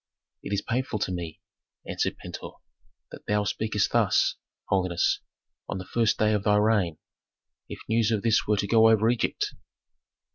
[0.41, 1.41] "It is painful to me,"
[1.87, 2.53] answered Pentuer,
[3.11, 4.35] "that thou speakest thus,
[4.67, 5.19] holiness,
[5.69, 6.97] on the first day of thy reign.
[7.69, 9.53] If news of this were to go over Egypt!"